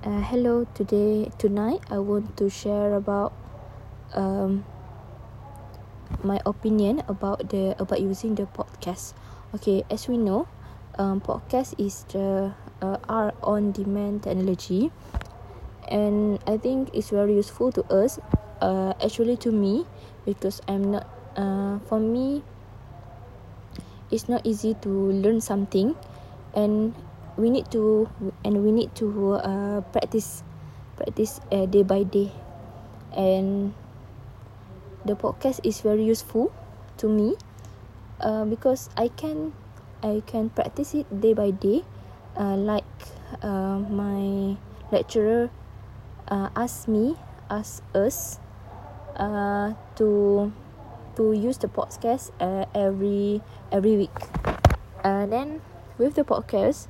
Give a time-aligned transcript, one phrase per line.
[0.00, 3.36] Uh, hello, today tonight I want to share about
[4.16, 4.64] um
[6.24, 9.12] my opinion about the about using the podcast.
[9.52, 10.48] Okay, as we know,
[10.96, 14.88] um podcast is the uh, our on demand technology
[15.84, 18.16] and I think it's very useful to us
[18.64, 19.84] uh actually to me
[20.24, 21.04] because I'm not
[21.36, 22.40] uh for me
[24.08, 25.92] it's not easy to learn something
[26.56, 26.96] and
[27.36, 28.08] we need to
[28.44, 30.42] and we need to uh, practice
[30.96, 32.32] practice uh, day by day.
[33.16, 33.74] And
[35.04, 36.52] the podcast is very useful
[36.98, 37.36] to me
[38.20, 39.52] uh, because I can
[40.02, 41.84] I can practice it day by day
[42.36, 42.88] uh, like
[43.42, 44.56] uh, my
[44.92, 45.50] lecturer
[46.28, 47.16] uh, ask me
[47.50, 48.38] asked us
[49.16, 50.52] uh, to
[51.16, 54.14] to use the podcast uh, every every week.
[55.02, 55.60] Uh, then
[55.98, 56.88] with the podcast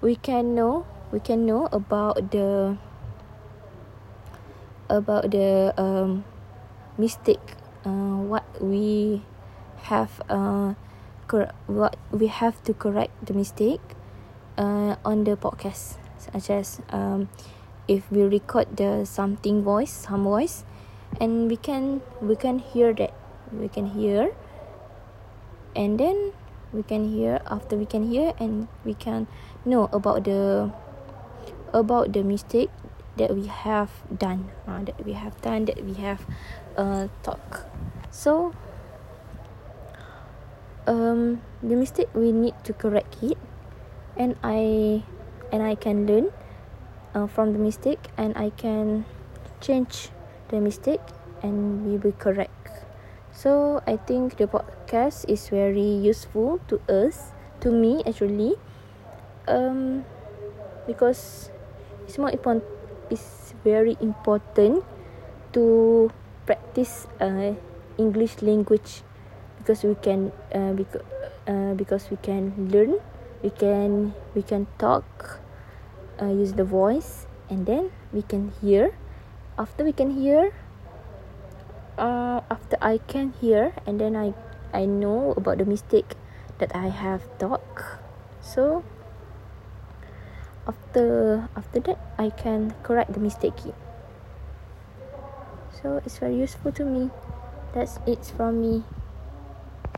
[0.00, 2.76] we can know we can know about the
[4.88, 6.24] about the um
[6.98, 9.22] mistake uh, what we
[9.88, 10.74] have uh
[11.26, 13.82] cor- what we have to correct the mistake
[14.58, 17.28] uh on the podcast such as um
[17.88, 20.64] if we record the something voice some voice
[21.20, 23.14] and we can we can hear that
[23.52, 24.34] we can hear
[25.74, 26.32] and then
[26.72, 29.26] we can hear after we can hear and we can
[29.64, 30.70] know about the
[31.72, 32.70] about the mistake
[33.16, 36.24] that we have done uh, that we have done that we have
[36.76, 37.66] uh talk.
[38.10, 38.54] So
[40.86, 43.38] um the mistake we need to correct it
[44.16, 45.02] and i
[45.50, 46.30] and i can learn
[47.14, 49.04] uh, from the mistake and i can
[49.60, 50.10] change
[50.48, 51.02] the mistake
[51.42, 52.52] and we will correct.
[53.32, 54.46] So I think the
[54.86, 58.54] podcast is very useful to us, to me actually,
[59.50, 60.06] um,
[60.86, 61.50] because
[62.06, 62.62] it's more important.
[63.10, 64.86] It's very important
[65.58, 66.10] to
[66.46, 67.58] practice uh,
[67.98, 69.02] English language
[69.58, 71.02] because we can uh, because
[71.50, 73.02] uh, because we can learn,
[73.42, 75.42] we can we can talk,
[76.22, 78.94] uh, use the voice, and then we can hear.
[79.58, 80.52] After we can hear,
[81.98, 84.36] uh, after I can hear and then I
[84.76, 86.20] I know about the mistake
[86.60, 88.04] that I have talk.
[88.44, 88.84] So
[90.68, 93.56] after after that I can correct the mistake.
[95.72, 97.08] So it's very useful to me.
[97.72, 98.84] That's it from me.